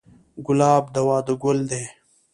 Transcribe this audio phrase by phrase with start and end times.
[0.45, 1.83] ګلاب د واده ګل دی.